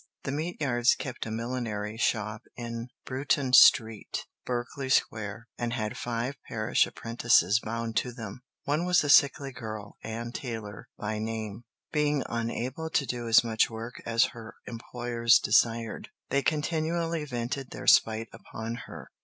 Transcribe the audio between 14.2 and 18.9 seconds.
her employers desired, they continually vented their spite upon